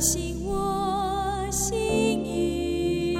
[0.00, 1.76] 信我心
[2.24, 3.14] 意，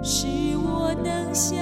[0.00, 1.58] 使我能像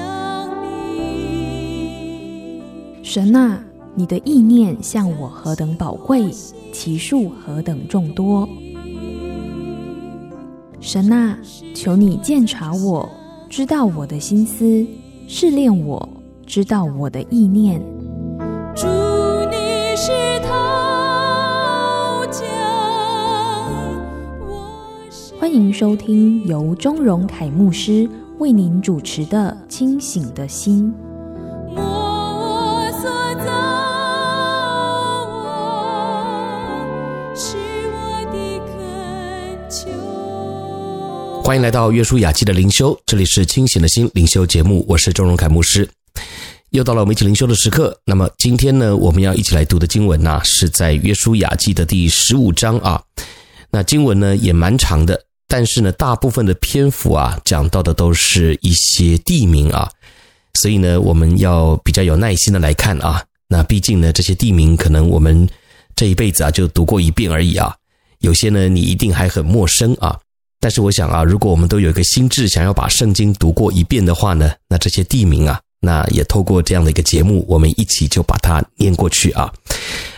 [0.63, 2.61] 你。
[3.03, 6.31] 神啊，你的意念向我何等宝贵，
[6.71, 8.47] 其数何等众多。
[10.81, 11.39] 神啊，
[11.75, 13.09] 求你鉴察我，
[13.49, 14.87] 知道我的心思，
[15.27, 16.07] 试炼我，
[16.45, 17.83] 知道我的意念。
[25.51, 30.95] 欢迎收听由钟荣凯牧师为您主持的《清醒的心》。
[41.43, 45.91] 欢迎来到约书亚记的灵修，这里是清醒的心灵修节目，我是钟荣凯牧师。
[46.71, 47.99] 又到了我们一起灵修的时刻。
[48.05, 53.03] 那么今天呢，我们要一起来读的经文呢、是在约书亚记的第十五章啊。
[53.73, 55.21] 那经文呢也蛮长的，
[55.53, 59.91] 但是呢，大部分的篇幅啊，讲到的都是一些地名啊，
[60.55, 63.21] 所以呢，我们要比较有耐心的来看啊。
[63.49, 65.49] 那毕竟呢，这些地名可能我们
[65.97, 67.75] 这一辈子啊就读过一遍而已啊，
[68.21, 70.17] 有些呢你一定还很陌生啊。
[70.61, 79.53] 但是我想啊，如果我们都有一个心智，想要把圣经读过一遍的话呢，那这些地名啊，那也透过这样的一个节目，我们一起就把它念过去啊。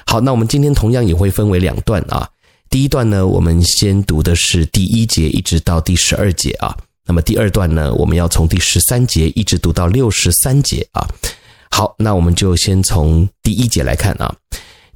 [0.04, 2.28] 好，那我们今天同样也会分为两段啊。
[2.72, 6.74] 第一段呢，我们先读的是第一节一直到第十二节啊。
[7.04, 11.06] 那么第二段呢，我们要从第十三节一直读到六十三节啊。
[11.70, 14.34] 好，那我们就先从第一节来看啊。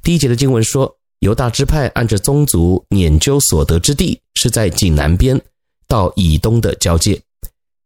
[0.01, 0.91] 第一节的经文说。
[1.21, 5.41] 犹大支派按着宗族拈阄所得之地，是在井南边
[5.87, 7.19] 到以东的交界，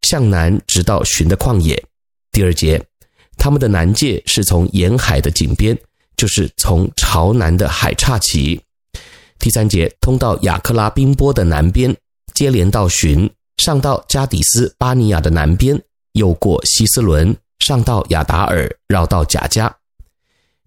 [0.02, 1.82] 向南直到寻的旷野。
[2.34, 2.84] 第二节，
[3.38, 5.78] 他们的南界是从沿海的井边，
[6.18, 8.60] 就是从朝南的海岔起。
[9.42, 11.94] 第三节，通到亚克拉宾波的南边，
[12.34, 15.82] 接连到寻，上到加底斯巴尼亚的南边，
[16.14, 19.70] 又过希斯伦，上到亚达尔，绕到甲迦。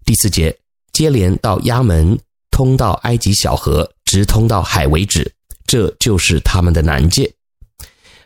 [0.03, 0.55] 第四节，
[0.93, 2.19] 接连到亚门。
[2.51, 5.29] 通到埃及小河，直通到海为止，
[5.67, 7.29] 这就是他们的南界。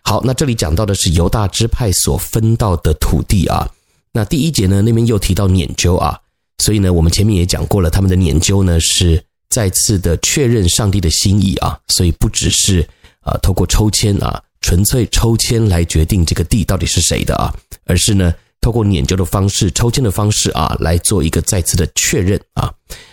[0.03, 3.67] 好，那这里讲到的是犹大支派所分到的土地啊。
[4.11, 6.19] 那第一节呢，那边又提到拈阄啊，
[6.59, 12.87] 所以呢，我们前面也讲过了，他们的拈阄呢是再次的确认上帝的心意啊，所以不只是
[13.21, 17.53] 啊透过抽签啊，纯粹抽签来决定这个地到底是谁的啊，
[17.85, 22.71] 而是呢透过拈阄的方式、抽签的方式啊，来做一个再次的确认啊。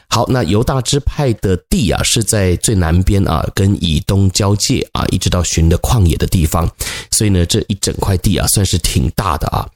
[0.09, 6.71] 好，那犹大支派的地啊，是在最南边啊，跟以东交界啊，一直到寻的旷野的地方，
[7.11, 9.69] 所以呢，这一整块地啊，算是挺大的啊。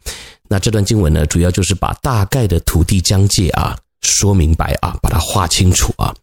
[0.48, 6.14] 那这段经文呢，主要就是把大概的土地疆界啊说明白啊，把它画清楚啊。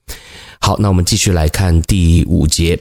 [0.60, 2.80] 好，那我们继续来看第五节。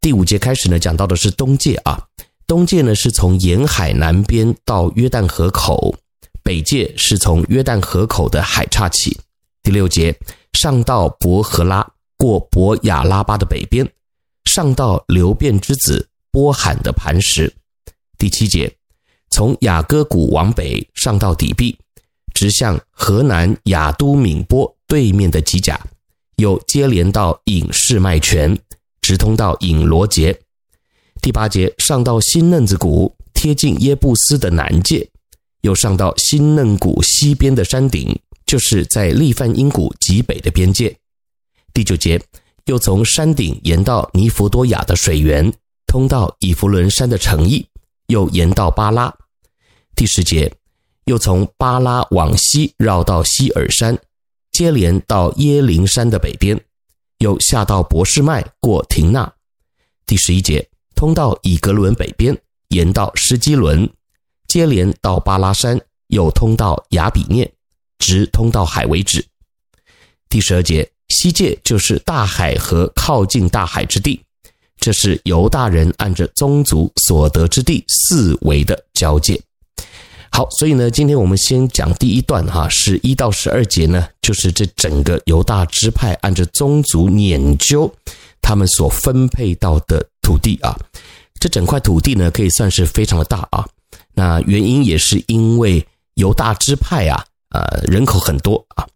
[0.00, 2.00] 第五节开始呢，讲到的是东界啊，
[2.46, 5.94] 东界呢是从沿海南边到约旦河口，
[6.42, 9.18] 北界是从约旦河口的海岔起。
[9.62, 10.16] 第六节。
[10.54, 11.86] 上到伯和拉，
[12.16, 13.88] 过伯亚拉巴的北边，
[14.46, 17.54] 上到流变之子波罕的磐石。
[18.16, 18.72] 第七节，
[19.30, 21.78] 从雅各谷往北上到底壁，
[22.34, 25.78] 直向河南雅都敏波对面的吉甲，
[26.38, 28.58] 又接连到隐示麦泉，
[29.00, 30.36] 直通到隐罗杰。
[31.20, 35.08] 第八节，上到新嫩子谷，贴近耶布斯的南界，
[35.60, 38.18] 又上到新嫩谷西边的山顶。
[38.46, 40.96] 就是在利梵因谷极北的边界。
[41.74, 42.18] 第九节，
[42.64, 45.52] 又从山顶沿到尼弗多雅的水源，
[45.86, 47.66] 通到以弗伦山的城邑，
[48.06, 49.14] 又沿到巴拉。
[49.94, 50.50] 第十节，
[51.04, 53.98] 又从巴拉往西绕到西尔山，
[54.58, 56.60] 接连到耶灵山的北边，
[57.18, 59.32] 又下到博士麦过亭纳。
[60.04, 62.36] 第十一节，通到以格伦北边，
[62.70, 63.88] 沿到施基伦，
[64.48, 67.48] 接连到巴拉山，又通到雅比念。
[68.00, 69.24] 直通到海为止。
[70.28, 74.20] 第十二节，西界就是大海和靠近大海之地，
[74.80, 79.40] 这是犹大人按着宗族所得之地四围的交界。
[80.30, 87.90] 好，所以呢，今天我们先讲第一段哈，十一到十二节呢，就是这整个犹大支派按着宗族拈阄
[88.40, 90.78] 他们所分配到的土地啊。
[91.40, 93.66] 这整块土地呢，可以算是非常的大啊。
[94.14, 95.84] 那原因也是因为
[96.14, 97.24] 犹大支派啊。
[97.50, 98.86] 呃，人口很多啊。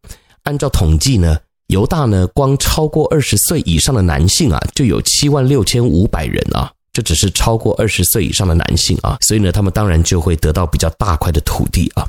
[0.42, 1.38] 按照统计呢，
[1.68, 6.70] 犹大呢，光超过二十岁以上的男性啊，就有七万六千五百人啊。
[6.92, 12.06] 这只是超过二十岁以上的男性啊，所以呢，他们当然就会得到比较大块的土地啊。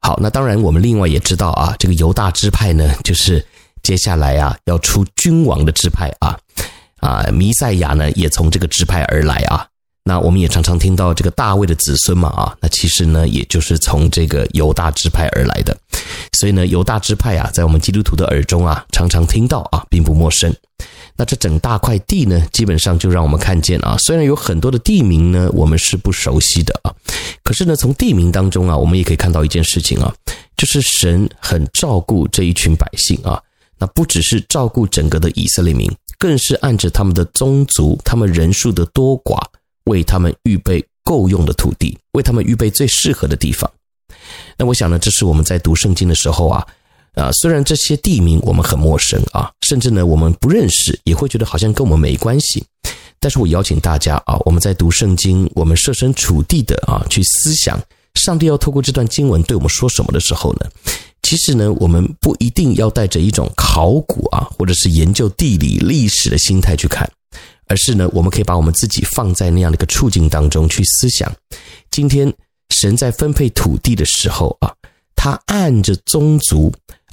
[0.00, 3.44] 好，那当然我们另外也知道啊，这个犹大支派呢，就是
[3.82, 6.38] 接下来啊要出君王的支派啊，
[6.98, 9.66] 啊，弥赛亚呢也从这个支派而来啊。
[10.04, 15.74] 那我们也常常听到这个大卫的子孙嘛啊，那其实呢也就是从这个犹大支派而来的。
[16.32, 20.52] 所以呢，犹大支派啊，在我们基督徒的耳中啊，常常听到啊，并不陌生。
[21.22, 26.92] 那这整大块地呢，基本上就让我们看见啊，虽然有很多的地名呢，我们是不熟悉的啊，
[27.44, 30.12] 可是呢，从地名当中啊，我们也可以看到一件事情啊，
[30.56, 33.40] 就是神很照顾这一群百姓啊。
[33.78, 35.88] 那不只是照顾整个的以色列民，
[36.18, 39.40] 更是按着他们的宗族、他们人数的多寡，
[39.84, 43.70] 为他们预备够用的土地，为他们预备最适合的地方。
[44.56, 46.66] 那我想呢，这是我们在读圣经的时候啊。
[47.14, 52.64] 啊，虽然这些地名我们很陌生啊，甚至呢我们不认识，也会觉得好像跟我们没关系。
[53.20, 57.78] 但是我邀请大家啊，我们在读圣经，我们设身处地的啊去思想，
[58.14, 60.66] 上帝要透过这段经文对我们说什么的时候呢，
[61.22, 67.08] 其实呢我们不一定要带着一种考古啊，或者是研究地理历史的心态去看，
[67.68, 71.30] 而是呢我们可以把我们自己放在那样的一个处境当中去思想，
[71.90, 72.32] 今天
[72.70, 74.74] 神在分配土地的时候啊，
[75.14, 76.72] 他按着宗族。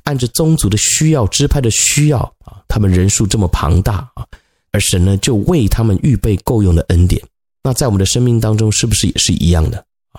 [0.09, 4.25] 按着宗族的需要、支派的需要啊，他们人数这么庞大啊，
[4.71, 7.21] 而神呢就为他们预备够用的恩典。
[7.61, 9.77] 那在我们的生命当中，是不是也是一样的
[10.13, 10.17] 啊？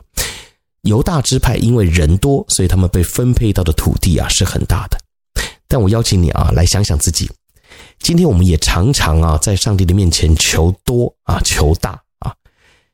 [0.83, 4.97] 犹大支派因为人多，所以他们被分配到的土地啊是很大的。
[5.67, 7.29] 但我邀请你啊，来想想自己，
[7.99, 12.33] 今天我们也常常啊在上帝的面前求多啊，求大啊。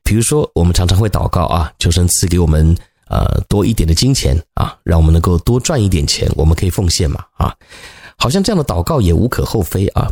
[0.03, 2.75] 比如说，我们常常会祷告啊，求神赐给我们。
[3.09, 7.55] 呃，多一点的金钱啊，让我们能够多赚一点钱，我们可以奉献嘛啊，
[8.17, 10.11] 好像这样的祷告也无可厚非啊。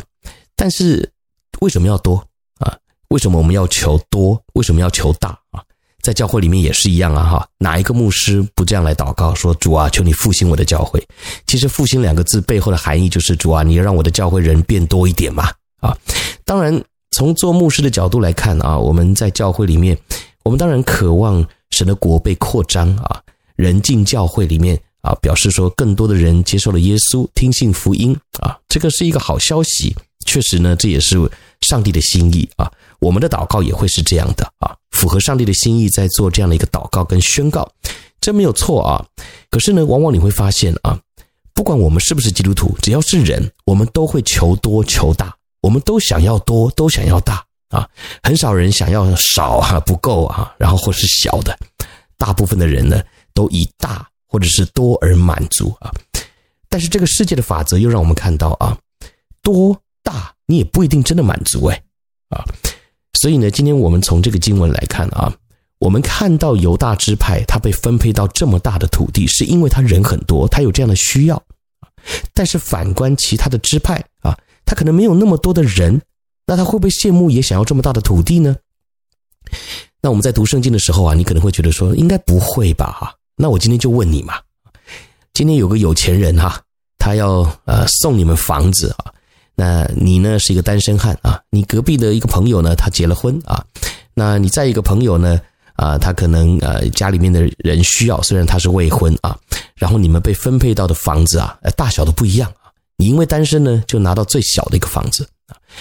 [0.54, 1.12] 但是
[1.60, 2.16] 为什么要多
[2.58, 2.74] 啊？
[3.08, 4.42] 为什么我们要求多？
[4.54, 5.62] 为什么要求大啊？
[6.00, 11.04] 在教会里面也是一样啊哈，哪一个牧师不这样来祷告说，主啊，求你复兴我的教会？
[11.46, 15.50] 其实复兴两个字背后的含义就是主啊，你要让我的教会人变多一点嘛
[15.80, 15.94] 啊。
[16.44, 19.98] 当然，从做牧师的角度来看啊，我们在教会里面，
[20.44, 21.46] 我们当然渴望。
[21.70, 23.20] 神的国被扩张啊，
[23.56, 29.94] 人进教会里面啊，表示说更多的人接受了耶稣，听信福音啊，这个是一个好消息。
[30.24, 31.16] 确实呢，这也是
[31.60, 32.70] 上帝的心意啊。
[32.98, 37.70] 我们的祷告也会是这样的啊，符合上帝的心意，在做这样的一个祷告跟宣告，
[38.20, 39.06] 这没有错啊。
[39.50, 40.98] 可是呢，往往你会发现啊，
[41.54, 47.44] 不管我们是不是基督徒，只要是人，我们都会求多求大，我们都想要多，都想要大。
[47.68, 47.88] 啊，
[48.22, 51.56] 很少人想要少、啊，不够啊，然后或是小的，
[52.16, 53.02] 大部分的人呢
[53.34, 55.90] 都以大或者是多而满足啊。
[56.68, 58.78] 但是这个世界的法则又让我们看到啊，
[59.42, 61.82] 多大你也不一定真的满足哎
[62.28, 62.44] 啊。
[63.14, 65.34] 所以呢，今天我们从这个经文来看啊，
[65.78, 71.42] 我们看到犹大支派他被分配到这么大的土地，是因为他人很多，他有这样的需要。
[72.32, 76.00] 但是反观其他的支派啊，他可能没有那么多的人。
[76.46, 78.56] 那他会不会羡慕也想要这么大的土地呢？
[80.00, 82.96] 那我们在读圣经的时候啊，你可能会觉得说，应该不会吧？
[83.00, 84.34] 哈，那我今天就问你嘛，
[85.34, 86.60] 今天有个有钱人哈，
[86.98, 89.12] 他要呃送你们房子啊，
[89.56, 93.64] 那你呢是一个单身汉啊，你隔壁的一个朋友呢他结了婚啊，
[94.14, 95.40] 那你再一个朋友呢
[95.74, 99.36] 啊，他可能呃家里面的人需要，虽然他是未婚啊，
[99.74, 105.28] 然后你们被分配到的房子啊，大小都不一样啊，你因为单身呢，就拿到最小的一个房子。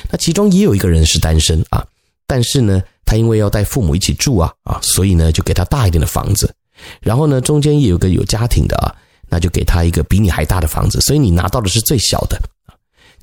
[0.09, 1.85] 那其中也有一个人是单身啊，
[2.27, 6.53] 但是呢，他因为要带父母一起住啊啊，所以呢，就给他大一点的房子。
[6.99, 8.93] 然后呢，中间也有个有家庭的啊，
[9.29, 10.99] 那就给他一个比你还大的房子。
[11.01, 12.39] 所以你拿到的是最小的。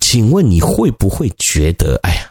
[0.00, 2.30] 请问你会不会觉得，哎呀，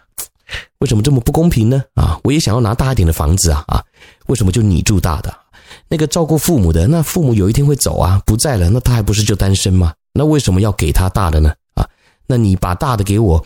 [0.79, 1.83] 为什么这么不公平呢？
[1.93, 3.83] 啊，我也想要拿大一点的房子啊啊，
[4.27, 5.33] 为什么就你住大的？
[5.87, 9.93] 那个照顾父母的，那父母有一天会走啊，不在了，那他还不是就单身吗？
[10.13, 11.53] 那为什么要给他大的呢？
[11.75, 11.87] 啊，
[12.27, 13.45] 那你把大的给我。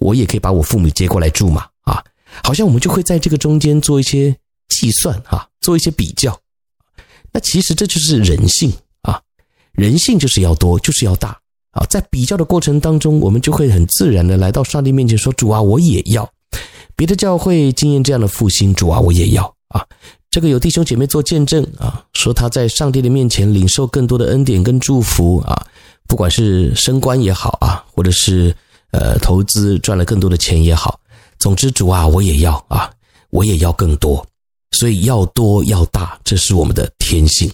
[0.00, 2.04] 我也可以把我父母接过来住嘛，啊，
[2.44, 4.36] 好像我们就会在这个中间做一些
[4.68, 6.38] 计算啊，做一些比较。
[7.32, 9.20] 那其实这就是人性啊，
[9.72, 11.30] 人性就是要多，就是要大
[11.72, 11.84] 啊。
[11.88, 16.30] 在比较的过程当中，我们就会很自然的来到上帝面前说：“主啊，我也要。”
[16.94, 19.84] 别的教会经验这样的复兴，主啊，我也要啊。
[20.30, 25.66] 这个有弟兄姐妹做见证啊，说他在上帝的面前领受更多的恩典跟祝福啊，
[26.06, 28.54] 不管是升官也好啊，或者是。
[28.90, 30.98] 呃，投资赚了更多的钱也好，
[31.38, 32.90] 总之主啊，我也要啊，
[33.30, 34.26] 我也要更多，
[34.72, 37.52] 所以要多要大，这是我们的天性。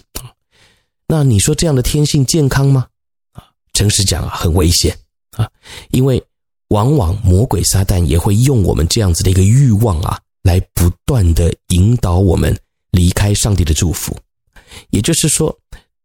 [1.07, 2.87] 那你说这样的天性健康吗？
[3.33, 4.97] 啊，诚实讲啊，很危险
[5.31, 5.49] 啊，
[5.91, 6.23] 因为
[6.69, 12.57] 往往魔鬼撒旦也会用我们这样子的一个欲望啊，来不断的引导我们
[12.91, 14.17] 离开上帝的祝福。
[14.89, 15.55] 也就是说，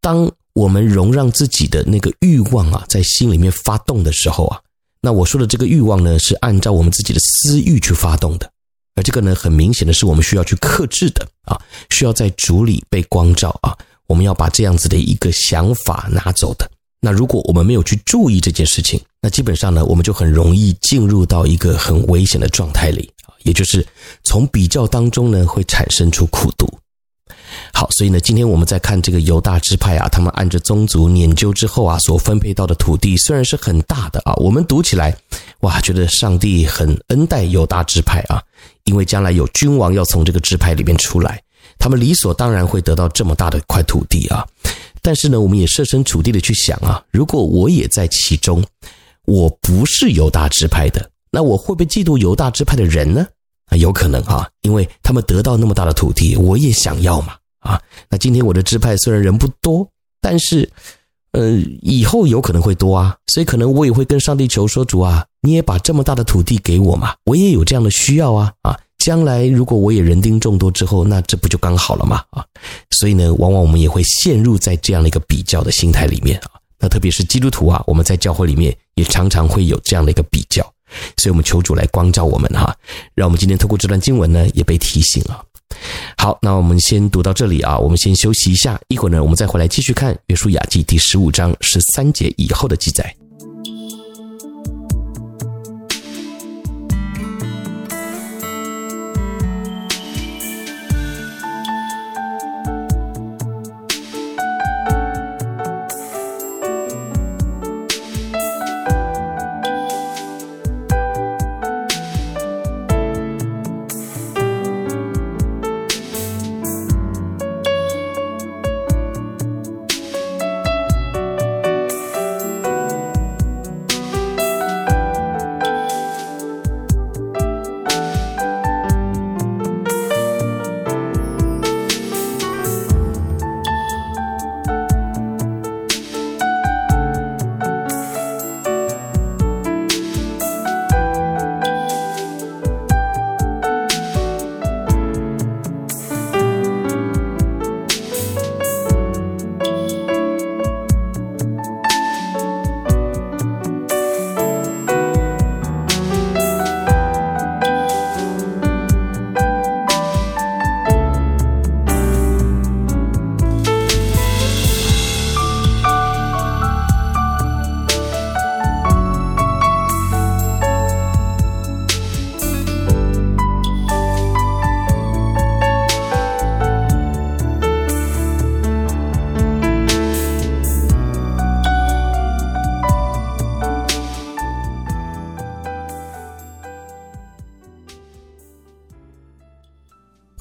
[0.00, 4.60] 当我们容让自己的那个欲望啊，在心里面发动的时候啊，
[5.02, 8.50] 那我说的这个欲望呢，是按照我们自己的私欲去发动的，
[8.94, 13.76] 而这个呢，很明显的是我们需要去克制的啊，需要在主里被光照啊，
[14.06, 16.70] 我们要把这样子的一个想法拿走的。
[17.00, 23.86] 那如果我们没有去注意这件事情，那基本上呢，我们就很容易进入到一个很危险的状态里啊，也就是
[24.22, 26.68] 从比较当中呢，会产生出苦毒。
[27.72, 35.16] 好，所以呢，今天我们在看这个犹大支派啊，他们按着宗族拈阄之后啊，所分配到的土地虽然是很大的啊，我们读起来
[35.60, 38.42] 哇，觉得上帝很恩待犹大支派啊，
[38.84, 41.40] 因为将来有君王要从这个支派里面出来，
[41.78, 44.46] 他们理所当然会得到这么大的一块土地啊。
[45.00, 48.62] 但是呢，我们也设身处地的去想啊，如果我也在其中，
[49.24, 53.26] 我不是犹大支派的，那我会不会嫉妒犹大支派的人呢？
[53.66, 57.34] 啊，有可能啊，因为他们得到那么大的土地，我也想要嘛。
[57.60, 59.88] 啊，那今天我的支派虽然人不多，
[60.20, 60.68] 但是，
[61.32, 61.52] 呃，
[61.82, 68.76] 以后有可能会多啊，所以可能我也会跟上帝求说，主啊，你也把这么大的土地给我嘛，我也有这样的需要啊，啊。
[68.98, 72.22] 将来如果我也人丁众多之后，那这不就刚好了吗？
[72.32, 72.44] 啊，
[72.90, 76.60] 所以呢，往往我们也会陷入在这样的一个比较的心态里面啊。
[76.78, 80.62] 那特别是基督徒啊，我们在教会里面也常常会有这样的一个比较，
[81.16, 82.76] 所以我们求主来光照我们哈，
[83.14, 85.42] 让我们今天透过这段经文呢，也被提醒啊。
[86.16, 93.14] 好，那我们先读到这里啊，我们先休息一下，一会儿呢，我们再回来继续看《约书亚记》第十五章十三节以后的记载。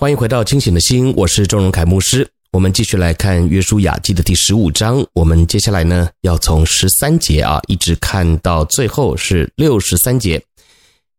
[0.09, 2.27] 欢迎回到清醒的心，我是周荣凯牧师。
[2.51, 5.05] 我们继续来看约书亚记的第十五章。
[5.13, 10.43] 我们接下来呢，要从十三节啊，一直看到最后是六十三节。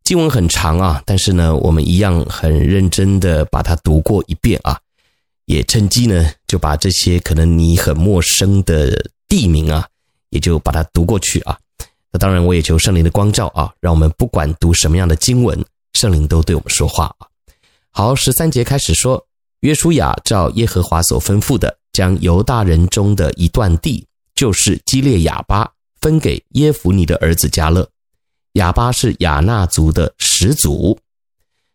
[0.03, 4.77] 经文很长啊，但是呢，我们一样很认真的把它读过一遍啊，
[5.45, 9.87] 也趁机呢，就把这些可能你很陌生的地名啊，
[10.31, 11.57] 也就把它读过去啊。
[12.11, 17.30] 那当然，我也求圣灵的光照啊，让我们不管读什么样的经文，圣灵都对我们说话啊。
[17.93, 19.27] 好，十三节开始说，
[19.59, 25.69] 约书亚照耶和华所吩咐的，将犹大人中的一段地，就是基列雅巴，
[25.99, 27.87] 分给耶孚尼的儿子迦勒。
[28.53, 30.97] 雅巴是亚衲族的始祖。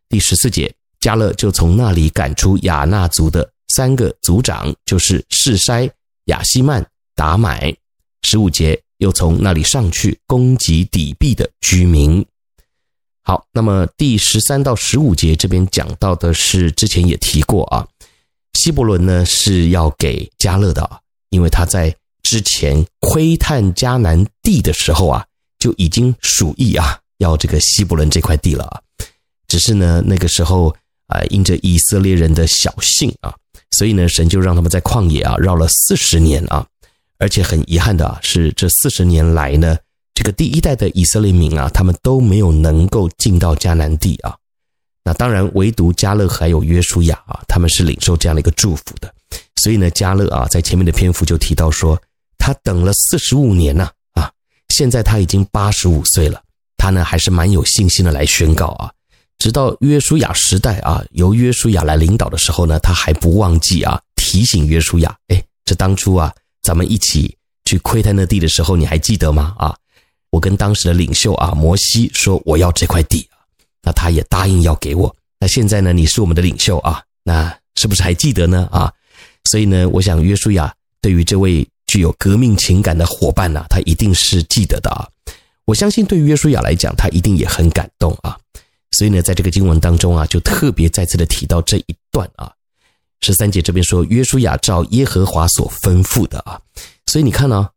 [0.08, 5.90] 第十四节，迦勒就从那里赶出亚衲族的三个族长，就是示筛、
[6.24, 7.76] 亚希曼、达买。
[8.22, 12.24] 十五节，又从那里上去攻击底壁的居民。
[13.28, 17.84] 好，那么第十三到十五节这边讲到的是之前也提过啊，
[18.54, 21.92] 希伯伦呢是要给迦勒的啊，因为他在
[22.22, 25.26] 之前窥探迦南地的时候啊，
[25.58, 28.80] 就已经属意啊要这个希伯伦这块地了啊，
[29.48, 30.72] 只是呢那个时候
[31.08, 33.34] 啊因着以色列人的小信啊，
[33.72, 36.64] 所以呢神就让他们在旷野啊绕了四十年啊，
[37.18, 39.76] 而且很遗憾的啊是这四十年来呢。
[40.16, 44.34] 这个第一代的以色列民啊，他们都没有能够进到迦南地啊。
[45.04, 49.12] 那当然，唯独迦勒还有约书亚啊，他们是领受这样的一个祝福的。
[49.56, 52.00] 所以呢，迦勒啊，在前面的篇幅就提到说，
[52.38, 54.32] 他等了四十五年呐啊，
[54.70, 56.42] 现在他已经八十五岁了，
[56.78, 58.90] 他呢还是蛮有信心的来宣告啊。
[59.36, 66.32] 直到约书亚时代啊，由约书亚来领导的时候呢，他还不忘记啊，提醒约书亚，哎，这当初啊。
[66.62, 69.54] 咱们一起去窥探那地的时候，你还记得吗？
[69.56, 69.76] 啊，
[70.30, 73.38] 我跟当时的领袖啊摩西说我要这块地啊，
[73.82, 75.14] 那他也答应要给我。
[75.38, 78.68] 那现在呢，你是我们的领袖啊，那是不是还记得呢？
[78.72, 78.92] 啊，
[79.50, 85.06] 所以呢，我想约书亚对于这位具有革命情感的伙伴呢、他一定是记得的啊。
[85.64, 88.36] 我相信对于约书亚来讲，他一定也很感动啊。
[88.92, 92.50] 所以呢，在这个经文当中啊，就特别再次的提到这一段啊。
[93.20, 96.60] 十三节这边说，约书亚照耶和华所吩咐的啊。
[97.06, 97.68] 所以你看呢、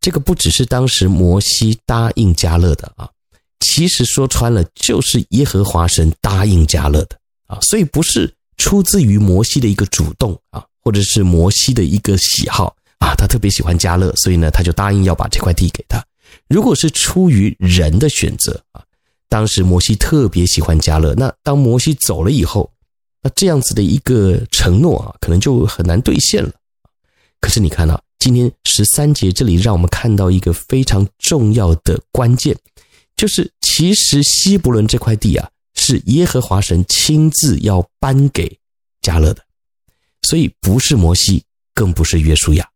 [0.00, 3.08] 这个不只是当时摩西答应迦勒的啊。
[3.60, 16.02] 其实说穿了，就是耶和华神答应迦勒的啊，所以不是出自于摩西的一个主动啊，或者是摩西的一个喜好啊，他特别喜欢迦勒，所以呢，他就答应要把这块地给他。
[16.48, 18.82] 如果是出于人的选择啊，
[19.28, 22.70] 当时摩西特别喜欢迦勒，那当摩西走了以后，
[23.22, 26.52] 那这样子的一个承诺啊，可能就很难兑现了。
[27.40, 32.56] 可是你看啊，今天十三节这里让我们看到一个非常重要的关键。
[33.16, 38.58] 就是，其实希伯伦这块地啊，是耶和华神亲自要颁给
[39.00, 39.42] 加勒的，
[40.22, 41.44] 所以不是摩西，
[41.74, 42.68] 更不是约书亚。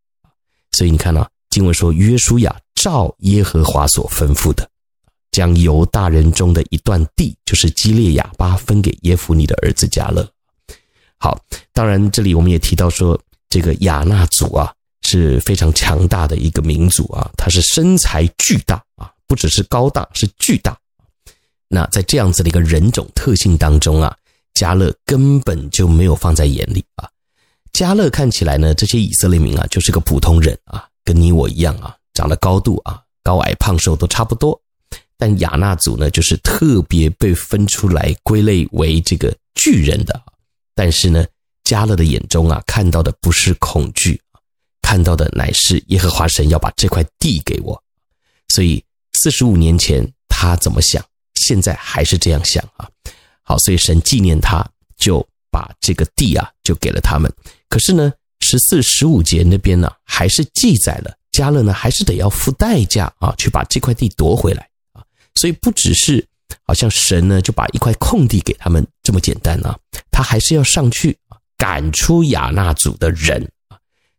[0.72, 4.68] 所以你看啊，经文说约书亚照耶和华所吩咐的，
[5.30, 10.28] 将犹大人中的一段地，就是基列亚巴分给耶夫尼的儿子加勒。
[11.18, 11.38] 好，
[11.72, 14.72] 当然这里我们也提到说，这个亚纳族啊
[15.12, 19.12] 是非常强大的一个民族啊，他是身材巨大啊。
[19.28, 20.76] 不只是高大，是巨大。
[21.68, 24.14] 那在这样子的一个人种特性当中啊，
[24.52, 27.08] 加勒根本就没有放在眼里啊。
[27.72, 34.60] 加勒看起来呢，这些以色列民啊，就是个普通人啊，跟你我一样啊，长得高度啊，高矮胖瘦都差不多。
[35.16, 40.20] 但亚纳族呢，就是特别被分出来归类为这个巨人的。
[40.74, 41.24] 但是呢，
[41.64, 44.20] 加勒的眼中啊，看到的不是恐惧，
[44.92, 47.82] 看到的乃是耶和华神要把这块地给我，
[48.48, 48.84] 所以。
[49.14, 51.02] 四十五年前他怎么想，
[51.34, 52.88] 现在还是这样想啊。
[53.42, 57.30] 好，所以神纪念他，就把这个地啊就给了他们。
[57.68, 65.04] 可是呢，十四、十五节那边呢，还是记载了加勒呢，还是得要付代价啊，去把这块地夺回来啊。
[65.36, 66.26] 所以不只是
[66.64, 69.78] 好像神呢就把一块空地给他们这么简单啊，
[70.10, 71.16] 他还是要上去
[71.56, 73.46] 赶出亚衲族的人。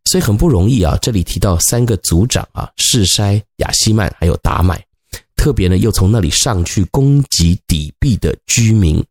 [0.06, 0.98] 所以很不容易啊！
[1.02, 4.84] 这里提到三个族长啊，示筛、亚希曼还有达买，
[5.36, 9.04] 特别呢又从那里上去攻击底壁的居民。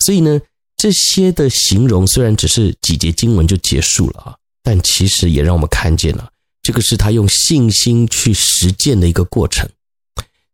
[0.00, 0.40] 所以呢，
[0.76, 6.28] 这些的形容虽然只是几节经文就结束了啊，但其实也让我们看见了，
[6.62, 9.66] 这个是他用信心去实践的一个过程。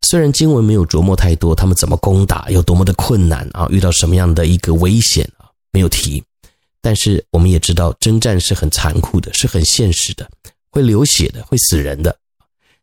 [0.02, 6.22] 虽然经文没有琢磨太多，他们怎么攻打，有多么的困难啊，遇到什么样的一个危险啊，没有提。
[6.82, 10.28] 但是我们也知道，征战是很残酷的，是很现实的，
[10.70, 12.16] 会流血的，会死人的。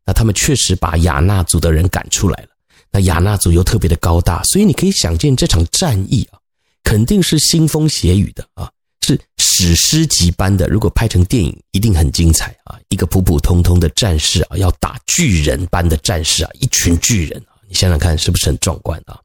[0.06, 2.50] 那他们确实把亚纳族的人赶出来了。
[2.92, 6.40] 那亚纳族又特别的高大，所以你可以想见这场战役啊，
[6.84, 8.72] 肯定是腥风血雨的啊，
[9.06, 10.68] 是史诗级般的。
[10.68, 12.80] 如果拍成电影，一定很精彩啊！
[12.90, 19.20] 一个普普通通的战士啊，要打巨人般的战士啊，一群巨人啊，你想想看，是不是很壮观啊？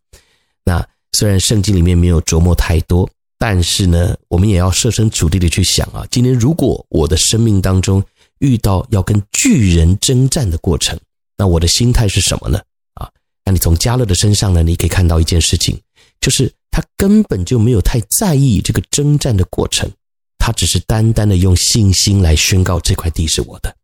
[0.65, 3.09] 那虽然圣经里面没有琢磨太多。
[3.43, 8.01] 但是呢，我们也要设身处地的去想啊，今天如果我的生命当中
[8.39, 10.97] 遇到要跟巨人征战的过程，
[11.37, 12.61] 那我的心态是什么呢？
[12.95, 13.11] 啊，
[13.45, 15.77] 那你从加勒的身上呢，你可以看到一件事情，
[16.21, 19.91] 就是他根本就没有太在意这个征战的过程，
[20.39, 23.75] 他只是单单的用信心来宣告这块地是我的。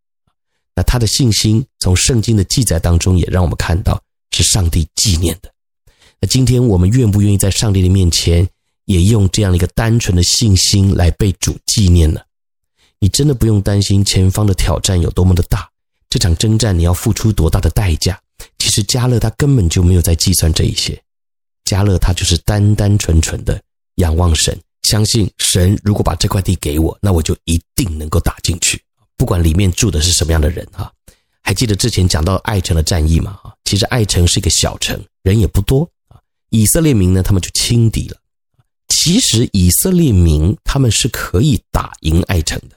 [0.77, 5.53] 那他的信心从圣经的记载当中也让我们看到是上帝纪念的。
[6.21, 8.49] 那今天我们愿不愿意在上帝的面前？
[8.89, 12.25] 也用这样一个单纯的信心来被主纪念了。
[12.99, 15.69] 你真的不用担心前方的挑战有多么的大，
[16.09, 18.19] 这场征战你要付出多大的代价。
[18.59, 21.01] 其实加勒他根本就没有在计算这一些，
[21.65, 23.61] 加勒他就是单单纯纯的
[23.97, 28.83] 仰望神，相信神如果把这块地给我，那我就一定能够打进去，
[29.17, 30.91] 不管里面住的是什么样的人哈。
[31.43, 33.39] 还记得之前讲到艾城的战役吗？
[33.43, 36.17] 啊其实艾城是一个小城，人也不多啊。
[36.49, 38.17] 以色列民呢，他们就轻敌了。
[38.89, 42.77] 其实以色列民他们是可以打赢艾城的，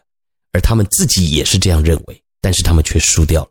[0.51, 3.49] 而他们自己也是这样认为，但是他们却输掉了。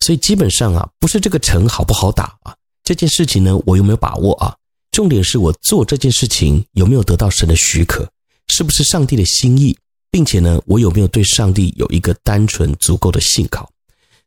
[0.00, 4.54] 所以基本上啊，不是这个城好不好打啊，这件事情呢，我有没有把握啊？
[4.92, 8.08] 重点是我做这件事情有没有得到神的许可，
[8.48, 9.76] 是不是上帝的心意，
[10.10, 13.68] 并且呢，我有没有对上帝有一个单纯足够的信靠？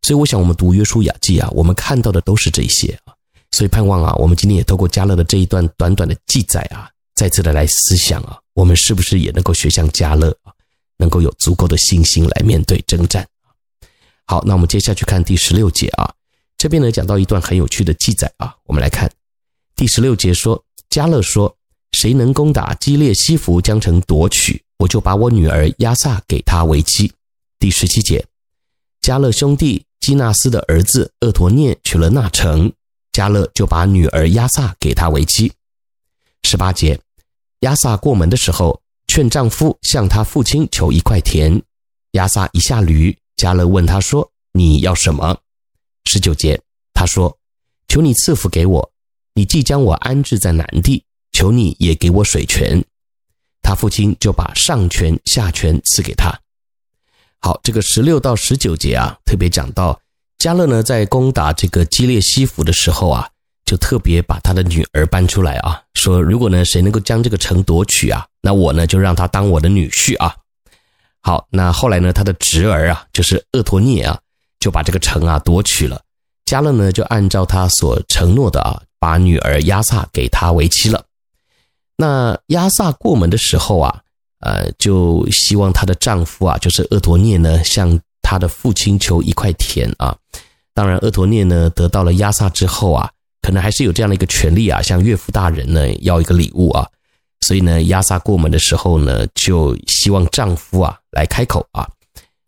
[0.01, 3.13] 所以我想，我们读约书亚记啊，我们看到的都是这些啊。
[3.51, 6.89] 所以盼望啊，我们今天也透过加勒的这一段短短的记载啊。
[7.19, 10.53] 再次的来思想啊，我们是不是也能够学像加勒啊，
[10.95, 13.27] 能够有足够的信心来面对征战？
[14.25, 16.09] 好，那我们接下去看第十六节啊，
[16.57, 19.11] 这边呢讲到一段很有趣的记载啊，我们来看
[19.75, 21.53] 第十六节说，加勒说，
[21.91, 27.11] 谁能攻打基列西弗将城夺取，我就把我女儿亚撒给他为妻。
[27.59, 28.25] 第十七节，
[29.01, 32.71] 加勒兄弟基纳斯的儿子厄陀涅取了那城，
[33.11, 35.51] 加勒就把女儿亚撒给他为妻。
[36.43, 36.97] 十八节，
[37.59, 41.61] 亚撒过门的时候，劝丈夫向他父亲求一块田，
[42.11, 43.17] 亚撒一下驴。
[43.35, 45.37] 加勒问他说：“你要什么？”
[46.05, 46.61] 十九节，
[46.93, 47.37] 他说
[47.87, 48.91] ：“求你赐福给我，
[49.33, 52.83] 你既将我安置在南地，求你也给我水泉。”
[53.61, 56.37] 他父亲就把上泉下泉赐给他。
[57.39, 60.01] 好，这个十六到十九节啊，特别讲到
[60.37, 63.29] 加勒呢，在攻打这个基列西弗的时候啊，
[63.69, 70.35] 就特别把他的女儿搬出来啊，说如果呢谁能够将这个城夺取啊，那我呢就让他当我的女婿啊。
[71.21, 74.17] 好，那后来呢，他的侄儿啊，就是厄陀聂啊，
[74.59, 76.01] 就把这个城啊夺取了。
[76.45, 81.05] 加勒呢，就按照他所承诺的啊，把女儿亚萨给他为妻了。
[81.95, 84.01] 那亚萨过门的时候啊，
[84.39, 90.17] 呃，就希望她的丈夫啊，就是厄陀聂呢，向他的父亲求一块田啊。
[90.73, 96.87] 当然，厄陀聂呢得到了亚萨之后啊，可能还是有这样的一个权利啊，向岳父大人呢要一个礼物啊。
[97.41, 101.89] 所以呢，亚萨过门的时候呢，就希望丈夫啊来开口啊，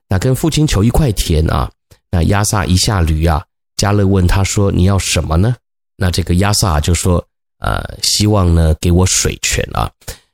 [0.08, 1.71] 那跟父亲求一块田啊，
[2.12, 3.43] 那亚萨一下驴啊，
[3.77, 5.56] 加勒问他说：“你要什么呢？”
[5.95, 7.25] 那这个亚萨就说
[7.60, 9.89] ：“呃，希望呢给我水泉啊。”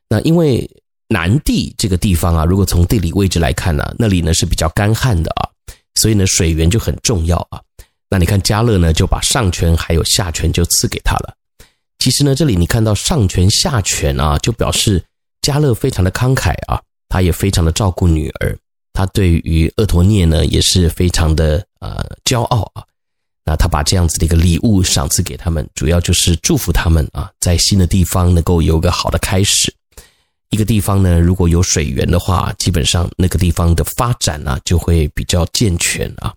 [0.10, 0.70] 那因为
[1.08, 5.48] 南地这个地方啊，如果从地理位置来看呢，那里呢是比较干旱的啊，
[5.96, 7.62] 所以呢水源就很重要啊。
[8.10, 11.36] 那你看迦勒呢就把上泉还有下泉就赐给他了。
[12.00, 15.04] 其实呢，这里你看到上泉下泉啊，就表示
[15.41, 18.58] 迦勒非常的慷慨啊，他也非常的照顾女儿，
[18.93, 22.84] 他对于厄陀聂呢也是非常的呃骄傲啊。
[23.43, 29.74] 那他把这样子的一个礼物赏赐给他们，主要就是祝福他们啊，在新的地方能够有个好的开始。
[30.50, 36.34] 一个地方呢，如果有水源的话，基本上那个地方的发展呢就会比较健全啊，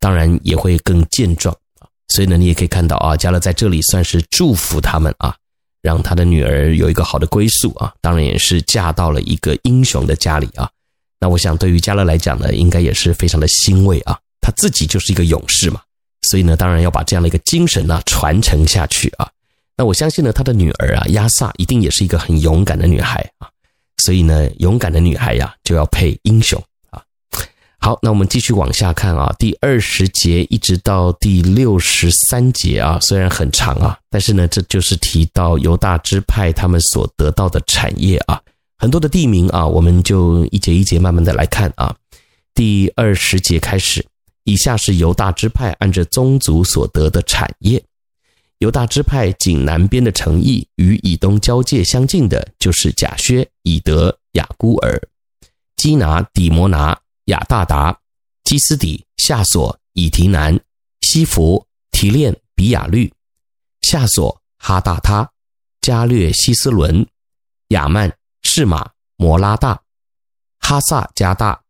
[0.00, 1.88] 当然也会更健壮啊。
[2.08, 5.34] 所以呢，你也可以看到啊，迦勒在这里算是祝福他们啊，
[5.82, 10.70] 让他的女儿有一个好的归宿啊，当然也是嫁到了一个英雄的家里啊。
[11.20, 15.80] 那我想对于迦勒来讲呢，应该也是非常的欣慰啊，他自己就是一个勇士嘛，
[16.22, 19.28] 所以呢，当然要把这样的一个精神呢传承下去啊。
[19.76, 23.48] 那我相信呢，他的女儿啊，亚萨一定也是一个很勇敢的女孩啊，
[23.98, 26.60] 所以呢，勇敢的女孩呀，就要配英雄。
[27.80, 38.42] 好，那我们继续往下看啊，第二十节一直到第六十三节啊，虽然很长啊，但是呢，这就是提到犹大支派他们所得到的产业啊，
[38.78, 41.94] 很多的地名啊，我们就一节一节慢慢的来看啊。
[42.52, 44.04] 第二十节开始，
[44.42, 47.82] 以下是犹大支派按着宗族所得的产业。
[48.58, 55.00] 犹大支派仅南边的城邑与以东交界相近的，就是甲薛、以德、雅姑尔、
[55.76, 56.98] 基拿、底摩拿。
[57.28, 58.00] 亚大达、
[58.44, 60.58] 基斯底、夏索、以提南、
[61.02, 63.12] 西弗、提炼、比亚律、
[63.82, 65.30] 夏索、哈大他、
[65.82, 67.06] 加略西斯伦、
[67.68, 68.10] 亚曼、
[68.40, 69.82] 示玛、摩拉大、
[70.58, 71.62] 哈萨加大、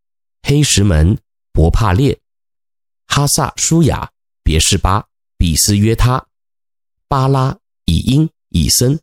[0.43, 1.19] 黑石门、
[1.53, 2.21] 博帕列、
[3.09, 4.09] 哈萨舒雅、
[4.45, 5.05] 别是巴、
[5.37, 6.25] 比斯约他、
[7.09, 9.01] 巴拉、以因、以森、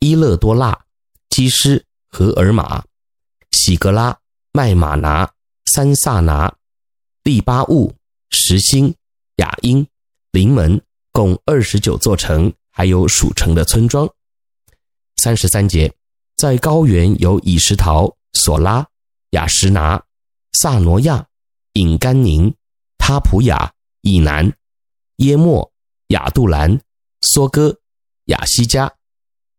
[0.00, 0.84] 伊勒多纳、
[1.28, 2.84] 基斯、荷尔玛、
[3.52, 4.18] 喜格拉、
[4.52, 5.32] 麦玛拿。
[5.72, 6.52] 三萨拿、
[7.22, 7.94] 利巴物、
[8.30, 8.92] 实心、
[9.36, 9.86] 雅音、
[10.32, 14.08] 临门，共二十九座城，还有属城的村庄。
[15.22, 15.94] 三十三节，
[16.36, 18.84] 在高原有以石陶、索拉、
[19.30, 20.02] 雅什拿、
[20.54, 21.28] 萨挪亚、
[21.74, 22.52] 隐甘宁、
[22.98, 24.52] 他普雅、以南、
[25.18, 25.70] 耶莫、
[26.08, 26.80] 亚杜兰、
[27.20, 27.78] 梭哥、
[28.24, 28.92] 雅西加、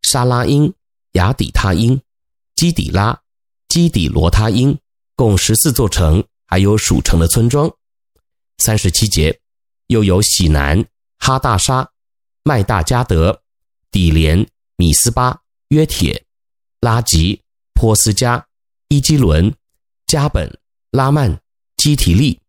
[0.02, 0.74] 沙拉音、
[1.14, 2.02] 雅底他音、
[2.56, 3.22] 基底拉、
[3.70, 4.78] 基底罗他音。
[5.22, 7.72] 共十四座城，还有属城的村庄。
[8.58, 9.40] 三十七节，
[9.86, 10.84] 又有喜南、
[11.20, 11.88] 哈大沙、
[12.42, 13.44] 麦大加德、
[13.92, 14.44] 底连、
[14.78, 16.26] 米斯巴、约铁、
[16.80, 17.40] 拉吉、
[17.76, 18.44] 波斯加、
[18.88, 19.54] 伊基伦、
[20.08, 21.40] 加本、拉曼、
[21.78, 22.42] 基提利、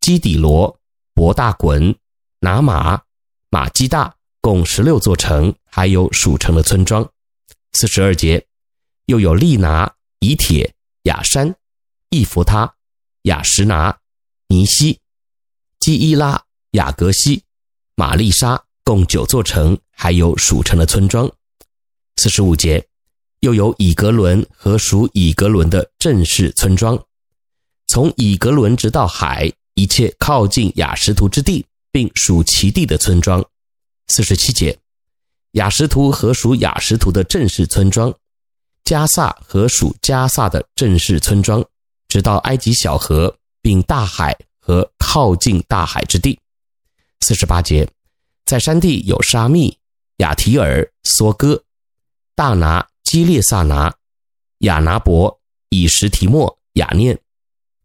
[0.00, 0.76] 基底罗、
[1.14, 1.96] 博大滚、
[2.40, 3.00] 拿马、
[3.48, 7.08] 马基大，共十六座城，还有属城的村庄。
[7.74, 8.44] 四十二节，
[9.06, 11.54] 又有利拿、以铁、雅山。
[12.12, 12.70] 易弗他、
[13.22, 13.98] 雅什拿、
[14.48, 15.00] 尼西、
[15.80, 17.42] 基伊拉、雅格西、
[17.94, 21.26] 玛丽莎，共九座城，还有属城的村庄。
[22.16, 22.86] 四十五节，
[23.40, 27.02] 又有以格伦和属以格伦的正式村庄。
[27.86, 33.42] 从以格伦直到海，一切靠近雅什图之地，并属其地的村庄。
[34.08, 34.78] 四十七节，
[35.52, 38.14] 雅什图和属雅什图的正式村庄，
[38.84, 41.64] 加萨和属加萨的正式村庄，
[42.12, 46.38] 直到埃及小河，并大海和靠近大海之地。
[47.20, 47.88] 四十八节，
[48.44, 49.78] 在山地有沙密、
[50.18, 51.64] 亚提尔、梭哥、
[52.34, 53.94] 大拿、基列萨拿、
[54.58, 57.18] 亚拿伯、以什提莫、亚念、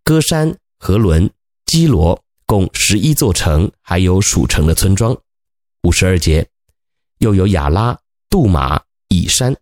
[0.03, 1.31] 歌珊、和伦、
[1.65, 5.15] 基罗，共十一座城，还有属城的村庄。
[5.83, 6.45] 五十二节，
[7.19, 7.97] 又有亚拉、
[8.29, 9.55] 杜马、以山、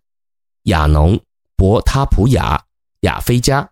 [0.64, 1.20] 亚农、
[1.54, 2.60] 伯他普雅、
[3.02, 3.70] 亚非加、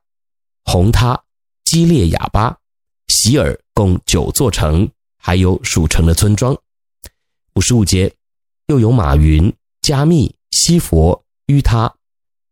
[0.64, 1.22] 红他、
[1.64, 2.56] 基列雅巴、
[3.08, 6.56] 席尔，共九座城，还有属城的村庄。
[7.54, 8.12] 五十五节，
[8.66, 11.94] 又有马云、加密、西佛、于他、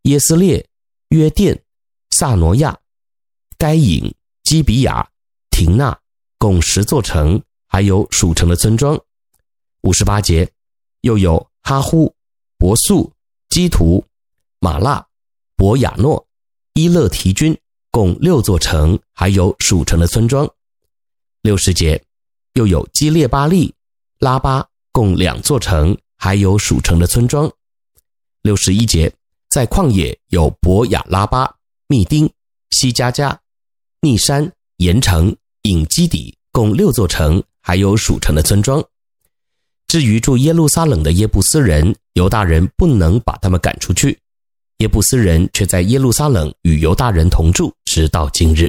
[0.03, 0.67] 耶斯列、
[1.09, 1.61] 约甸、
[2.11, 2.79] 萨挪亚、
[3.59, 5.09] 该隐、基比亚。
[5.51, 5.97] 廷纳
[6.39, 8.99] 共十座城，还有属城的村庄。
[9.83, 10.51] 五十八节，
[11.03, 12.13] 又有哈呼、
[12.57, 13.13] 伯素、
[13.51, 14.05] 基图、
[14.59, 15.07] 玛纳、
[15.55, 16.27] 伯亚诺、
[16.73, 17.57] 伊勒提军，
[17.93, 20.49] 共六座城，还有属城的村庄。
[21.43, 22.03] 六十节，
[22.55, 23.73] 又有基列巴利、
[24.19, 27.49] 拉巴，共两座城，还有属城的村庄。
[28.41, 29.13] 六十一节，
[29.51, 31.55] 在旷野有伯雅拉巴、
[31.87, 32.29] 密丁、
[32.71, 33.41] 西加加、
[34.01, 35.33] 逆山、盐城。
[35.65, 38.83] 隐基底共六座城，还有属城的村庄。
[39.87, 44.19] 至于住耶路撒冷的耶布斯人，犹大人不能把他们赶出去，
[44.83, 48.69] 耶布斯人却在耶路撒冷与犹大人同住，直到今日。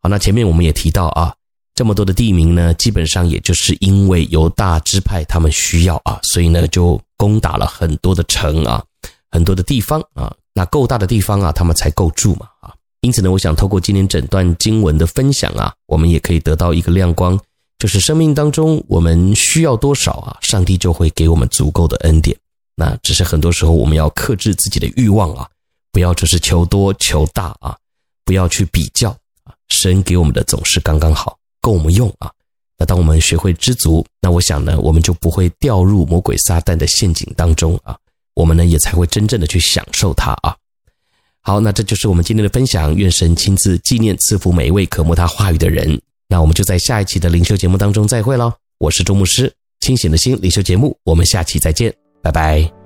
[0.00, 1.32] 好，那前面我们也提到啊，
[1.76, 8.84] 这么多的地名呢，基本上也就是因为犹大支派他们需要啊，所以呢就攻打了很多的城啊，
[9.30, 12.74] 很多的地方啊，那够大的地方啊，他们才够住嘛啊。
[13.02, 17.38] 因此呢，我想透过今天整段经文的分享啊，我们也可以得到一个亮光，
[17.78, 22.36] 就是生命当中我们需要多少啊，上帝就会给我们足够的恩典。
[22.76, 25.48] 那只是很多时候我们要克制自己的欲望啊，
[25.92, 27.76] 不要只是求多求大啊，
[28.24, 29.10] 不要去比较
[29.44, 29.54] 啊。
[29.68, 32.30] 神给我们的总是刚刚好，够我们用啊。
[32.76, 37.96] 那当我们学会知足，那我想呢，我们就不会掉入魔鬼撒旦的陷阱当中啊。
[38.34, 40.56] 我们呢，也才会真正的去享受它啊。
[41.40, 42.92] 好，那这就是我们今天的分享。
[42.96, 46.00] 愿神亲自纪念赐福每一位渴慕他话语的人。
[46.26, 48.52] 那我们就在下一期的灵修节目当中再会喽。
[48.78, 52.83] 我是周牧师，清醒的心灵修节目，我们下期再见，拜拜。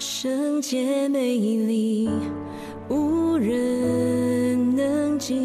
[0.00, 2.08] 圣洁美丽，
[2.88, 5.36] 无人能及，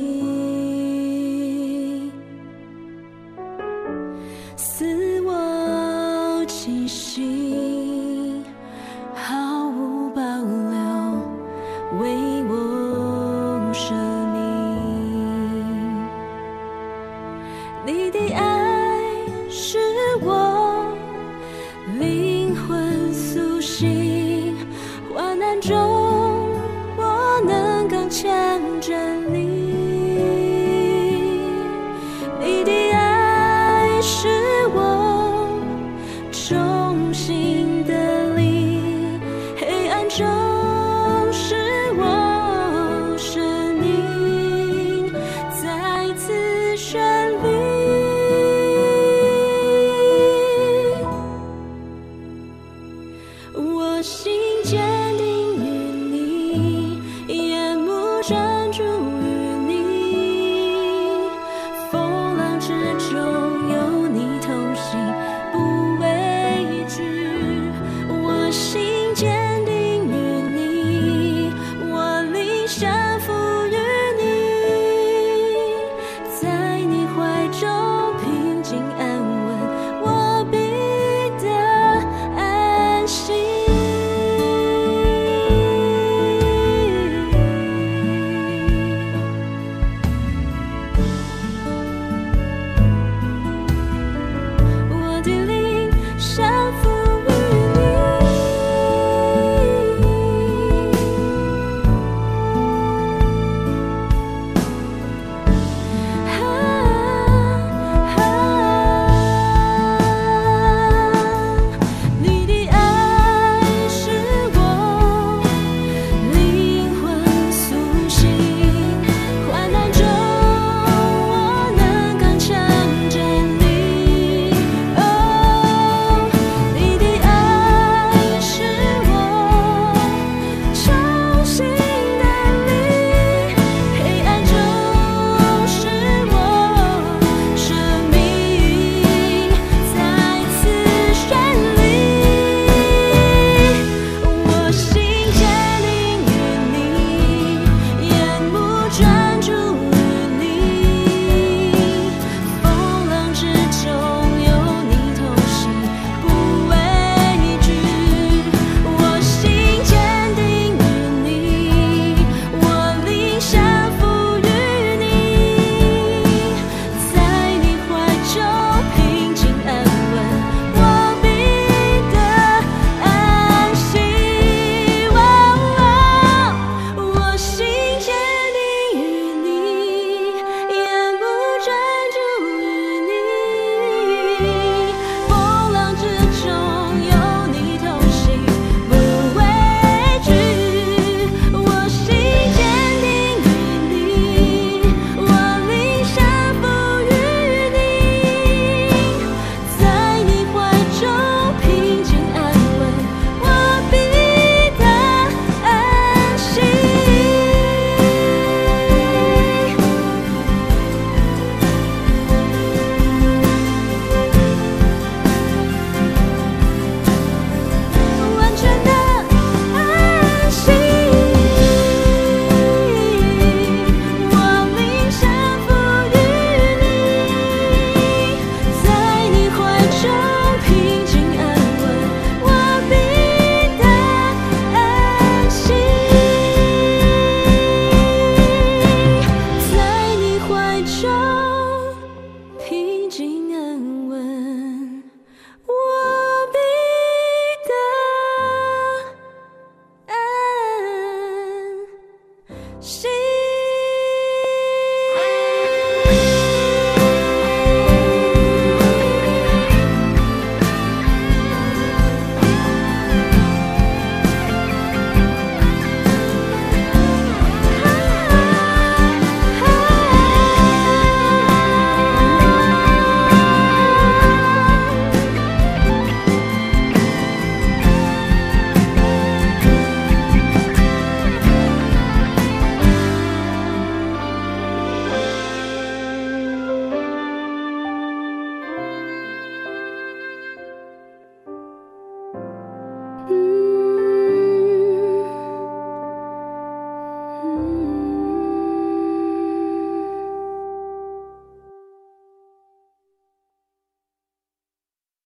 [58.28, 58.65] 转